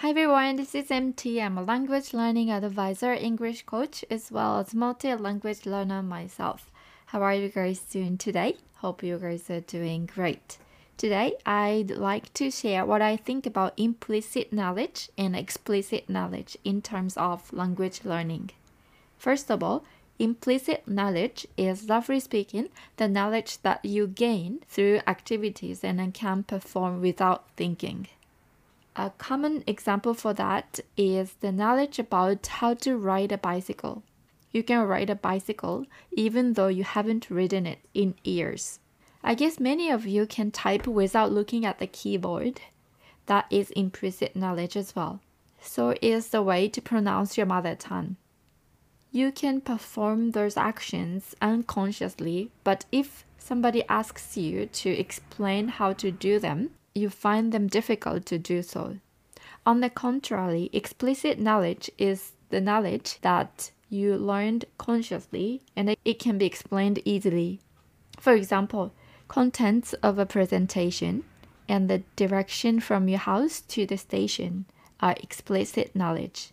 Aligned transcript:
Hi 0.00 0.08
everyone, 0.08 0.56
this 0.56 0.74
is 0.74 0.90
MT. 0.90 1.42
I'm 1.42 1.58
a 1.58 1.62
language 1.62 2.14
learning 2.14 2.50
advisor, 2.50 3.12
English 3.12 3.64
coach, 3.64 4.02
as 4.08 4.32
well 4.32 4.58
as 4.58 4.74
multi-language 4.74 5.66
learner 5.66 6.02
myself. 6.02 6.70
How 7.04 7.20
are 7.20 7.34
you 7.34 7.50
guys 7.50 7.80
doing 7.80 8.16
today? 8.16 8.56
Hope 8.76 9.02
you 9.02 9.18
guys 9.18 9.50
are 9.50 9.60
doing 9.60 10.06
great. 10.06 10.56
Today, 10.96 11.34
I'd 11.44 11.90
like 11.90 12.32
to 12.32 12.50
share 12.50 12.86
what 12.86 13.02
I 13.02 13.18
think 13.18 13.44
about 13.44 13.74
implicit 13.76 14.54
knowledge 14.54 15.10
and 15.18 15.36
explicit 15.36 16.08
knowledge 16.08 16.56
in 16.64 16.80
terms 16.80 17.18
of 17.18 17.52
language 17.52 18.00
learning. 18.02 18.52
First 19.18 19.50
of 19.50 19.62
all, 19.62 19.84
implicit 20.18 20.88
knowledge 20.88 21.46
is 21.58 21.84
roughly 21.90 22.20
speaking 22.20 22.70
the 22.96 23.06
knowledge 23.06 23.60
that 23.60 23.84
you 23.84 24.06
gain 24.06 24.60
through 24.66 25.02
activities 25.06 25.84
and 25.84 26.14
can 26.14 26.42
perform 26.42 27.02
without 27.02 27.50
thinking. 27.54 28.08
A 28.96 29.10
common 29.10 29.62
example 29.66 30.14
for 30.14 30.32
that 30.34 30.80
is 30.96 31.34
the 31.40 31.52
knowledge 31.52 31.98
about 31.98 32.46
how 32.46 32.74
to 32.74 32.96
ride 32.96 33.32
a 33.32 33.38
bicycle. 33.38 34.02
You 34.50 34.62
can 34.62 34.86
ride 34.86 35.10
a 35.10 35.14
bicycle 35.14 35.86
even 36.10 36.54
though 36.54 36.68
you 36.68 36.84
haven't 36.84 37.30
ridden 37.30 37.66
it 37.66 37.78
in 37.94 38.14
years. 38.24 38.80
I 39.22 39.34
guess 39.34 39.60
many 39.60 39.90
of 39.90 40.06
you 40.06 40.26
can 40.26 40.50
type 40.50 40.86
without 40.86 41.30
looking 41.30 41.64
at 41.64 41.78
the 41.78 41.86
keyboard. 41.86 42.60
That 43.26 43.46
is 43.50 43.70
implicit 43.70 44.34
knowledge 44.34 44.76
as 44.76 44.96
well. 44.96 45.20
So 45.60 45.94
is 46.02 46.28
the 46.28 46.42
way 46.42 46.68
to 46.68 46.80
pronounce 46.80 47.36
your 47.36 47.46
mother 47.46 47.74
tongue. 47.74 48.16
You 49.12 49.30
can 49.30 49.60
perform 49.60 50.30
those 50.30 50.56
actions 50.56 51.34
unconsciously, 51.42 52.50
but 52.64 52.86
if 52.90 53.24
somebody 53.38 53.84
asks 53.88 54.36
you 54.36 54.66
to 54.66 54.90
explain 54.90 55.68
how 55.68 55.92
to 55.94 56.10
do 56.10 56.38
them, 56.38 56.70
you 56.94 57.10
find 57.10 57.52
them 57.52 57.66
difficult 57.66 58.26
to 58.26 58.38
do 58.38 58.62
so. 58.62 58.96
On 59.66 59.80
the 59.80 59.90
contrary, 59.90 60.70
explicit 60.72 61.38
knowledge 61.38 61.90
is 61.98 62.32
the 62.50 62.60
knowledge 62.60 63.18
that 63.20 63.70
you 63.88 64.16
learned 64.16 64.64
consciously 64.78 65.62
and 65.76 65.96
it 66.04 66.18
can 66.18 66.38
be 66.38 66.46
explained 66.46 67.00
easily. 67.04 67.60
For 68.18 68.34
example, 68.34 68.92
contents 69.28 69.92
of 69.94 70.18
a 70.18 70.26
presentation 70.26 71.24
and 71.68 71.88
the 71.88 72.02
direction 72.16 72.80
from 72.80 73.08
your 73.08 73.18
house 73.18 73.60
to 73.60 73.86
the 73.86 73.96
station 73.96 74.66
are 75.00 75.16
explicit 75.20 75.94
knowledge. 75.94 76.50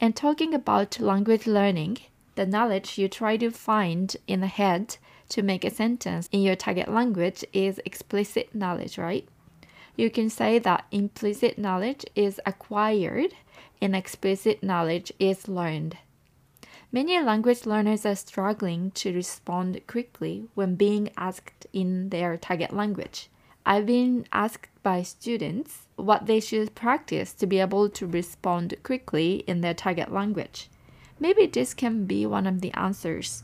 And 0.00 0.14
talking 0.14 0.54
about 0.54 1.00
language 1.00 1.46
learning, 1.46 1.98
the 2.34 2.46
knowledge 2.46 2.98
you 2.98 3.08
try 3.08 3.36
to 3.38 3.50
find 3.50 4.14
in 4.26 4.40
the 4.40 4.46
head 4.46 4.96
to 5.30 5.42
make 5.42 5.64
a 5.64 5.70
sentence 5.70 6.28
in 6.30 6.42
your 6.42 6.54
target 6.54 6.88
language 6.88 7.44
is 7.52 7.80
explicit 7.84 8.54
knowledge, 8.54 8.98
right? 8.98 9.26
You 9.96 10.10
can 10.10 10.30
say 10.30 10.58
that 10.58 10.86
implicit 10.90 11.58
knowledge 11.58 12.04
is 12.14 12.40
acquired 12.46 13.32
and 13.80 13.96
explicit 13.96 14.62
knowledge 14.62 15.12
is 15.18 15.48
learned. 15.48 15.96
Many 16.92 17.20
language 17.20 17.66
learners 17.66 18.06
are 18.06 18.14
struggling 18.14 18.90
to 18.92 19.12
respond 19.12 19.80
quickly 19.86 20.48
when 20.54 20.76
being 20.76 21.10
asked 21.16 21.66
in 21.72 22.10
their 22.10 22.36
target 22.36 22.72
language. 22.72 23.28
I've 23.64 23.86
been 23.86 24.26
asked 24.32 24.68
by 24.82 25.02
students 25.02 25.88
what 25.96 26.26
they 26.26 26.38
should 26.38 26.76
practice 26.76 27.32
to 27.34 27.46
be 27.46 27.58
able 27.58 27.88
to 27.90 28.06
respond 28.06 28.76
quickly 28.84 29.42
in 29.48 29.60
their 29.60 29.74
target 29.74 30.12
language. 30.12 30.68
Maybe 31.18 31.46
this 31.46 31.74
can 31.74 32.04
be 32.04 32.24
one 32.24 32.46
of 32.46 32.60
the 32.60 32.72
answers. 32.74 33.42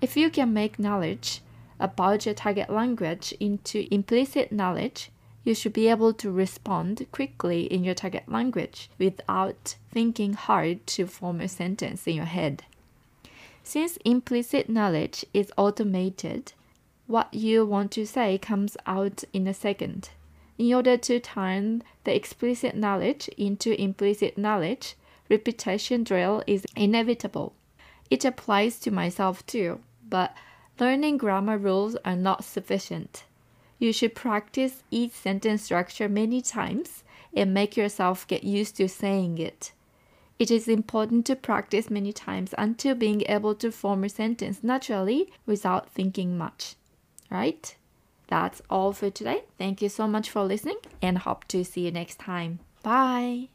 If 0.00 0.16
you 0.16 0.30
can 0.30 0.54
make 0.54 0.78
knowledge 0.78 1.42
about 1.78 2.24
your 2.24 2.34
target 2.34 2.70
language 2.70 3.34
into 3.38 3.92
implicit 3.92 4.50
knowledge, 4.50 5.10
you 5.44 5.54
should 5.54 5.72
be 5.72 5.88
able 5.88 6.12
to 6.12 6.30
respond 6.30 7.06
quickly 7.12 7.62
in 7.62 7.84
your 7.84 7.94
target 7.94 8.28
language 8.28 8.90
without 8.98 9.76
thinking 9.90 10.34
hard 10.34 10.86
to 10.86 11.06
form 11.06 11.40
a 11.40 11.48
sentence 11.48 12.06
in 12.06 12.16
your 12.16 12.24
head. 12.24 12.64
Since 13.62 13.98
implicit 14.04 14.68
knowledge 14.68 15.24
is 15.34 15.52
automated, 15.56 16.52
what 17.06 17.32
you 17.32 17.64
want 17.64 17.90
to 17.92 18.06
say 18.06 18.38
comes 18.38 18.76
out 18.86 19.24
in 19.32 19.46
a 19.46 19.54
second. 19.54 20.10
In 20.58 20.74
order 20.74 20.96
to 20.96 21.20
turn 21.20 21.82
the 22.04 22.14
explicit 22.14 22.74
knowledge 22.74 23.28
into 23.36 23.80
implicit 23.80 24.36
knowledge, 24.36 24.96
repetition 25.28 26.02
drill 26.02 26.42
is 26.46 26.66
inevitable. 26.74 27.54
It 28.10 28.24
applies 28.24 28.78
to 28.80 28.90
myself 28.90 29.46
too, 29.46 29.80
but 30.08 30.34
learning 30.80 31.18
grammar 31.18 31.58
rules 31.58 31.96
are 32.04 32.16
not 32.16 32.44
sufficient. 32.44 33.24
You 33.78 33.92
should 33.92 34.14
practice 34.14 34.82
each 34.90 35.12
sentence 35.12 35.62
structure 35.62 36.08
many 36.08 36.42
times 36.42 37.04
and 37.34 37.54
make 37.54 37.76
yourself 37.76 38.26
get 38.26 38.44
used 38.44 38.76
to 38.76 38.88
saying 38.88 39.38
it. 39.38 39.72
It 40.38 40.50
is 40.50 40.68
important 40.68 41.26
to 41.26 41.36
practice 41.36 41.90
many 41.90 42.12
times 42.12 42.54
until 42.56 42.94
being 42.94 43.22
able 43.28 43.54
to 43.56 43.72
form 43.72 44.04
a 44.04 44.08
sentence 44.08 44.62
naturally 44.62 45.32
without 45.46 45.90
thinking 45.90 46.38
much. 46.38 46.76
Right? 47.30 47.74
That's 48.28 48.62
all 48.70 48.92
for 48.92 49.10
today. 49.10 49.44
Thank 49.56 49.82
you 49.82 49.88
so 49.88 50.06
much 50.06 50.30
for 50.30 50.44
listening 50.44 50.78
and 51.02 51.18
hope 51.18 51.46
to 51.48 51.64
see 51.64 51.86
you 51.86 51.90
next 51.90 52.18
time. 52.18 52.60
Bye. 52.82 53.48